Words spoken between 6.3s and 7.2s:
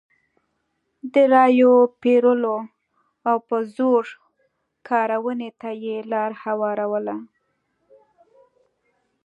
هواروله.